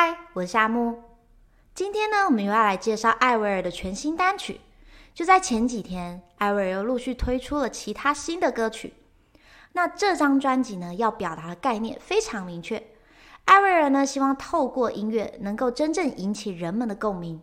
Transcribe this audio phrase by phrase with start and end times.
[0.00, 1.02] 嗨我是夏木。
[1.74, 4.60] 今天呢，我们又要来介绍艾薇儿的全新单曲。
[5.12, 8.94] 就在前几天，艾薇儿又陆续推出了其他新的歌曲。
[9.72, 12.80] 那这张专辑呢，要表达的概念非常明确。
[13.46, 17.42] 艾薇儿呢，希望透过音乐能够真正引起人们的共鸣，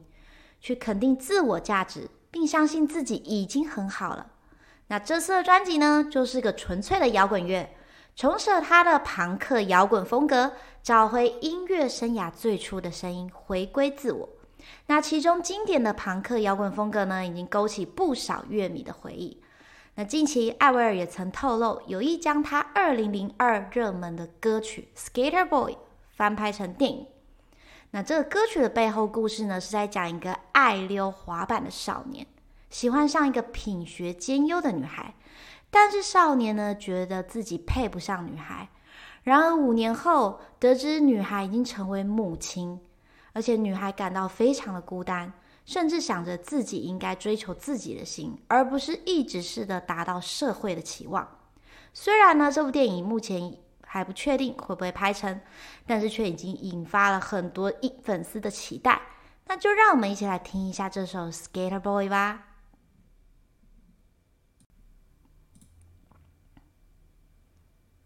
[0.62, 4.27] 去肯定自我价值，并相信自己已经很好了。
[4.88, 7.76] 那这次的专辑呢，就是个纯粹的摇滚乐。
[8.16, 14.30] 重舍他的朋克摇滚风格，找回音乐生涯最初的声音，回归自我。
[14.86, 19.44] 那其中经典的朋克摇滚风格呢，已经勾起不少乐迷的回忆。
[19.96, 25.74] 那近期艾薇儿也曾透露，有意将他2002热门的歌曲《Skater Boy》
[26.16, 27.05] 翻拍成电影。
[27.91, 32.26] 那这个歌曲的背后故事呢，是在讲一个爱溜滑板的少年，
[32.70, 35.13] 喜欢上一个品学兼优的女孩。
[35.76, 38.70] 但是少年呢，觉得自己配不上女孩。
[39.23, 42.79] 然而五年后，得知女孩已经成为母亲，
[43.34, 45.34] 而且女孩感到非常的孤单，
[45.65, 51.27] 甚至想着自己应该追求自己的心，而不是一直试着达到社会的期望。
[51.93, 55.41] 虽然呢，这部电影目前还不确定会不会拍成，
[55.85, 57.70] 但是却已经引发了很多
[58.01, 59.01] 粉丝的期待。
[59.48, 62.55] 那就让我们一起来听一下这首《Skater Boy》吧。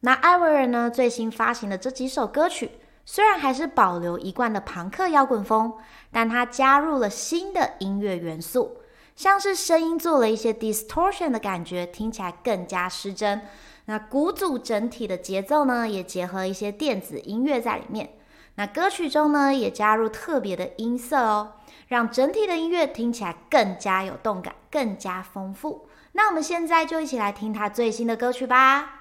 [0.01, 2.71] 那艾薇儿呢，最新发行的这几首歌曲，
[3.05, 5.73] 虽然还是保留一贯的朋克摇滚风，
[6.11, 8.77] 但它加入了新的音乐元素，
[9.15, 13.41] 像是声音做了一些 distortion 的感觉，听起来更加失真。
[13.85, 18.11] 那鼓组整体的节奏呢，也结合一些电子音乐在里面。
[18.55, 21.53] 那歌曲中呢，也加入特别的音色哦，
[21.87, 25.87] 让整体的音乐听起来更加有动感，更加丰富。
[26.13, 28.98] 那我们现在就一起来听他最新的歌曲吧。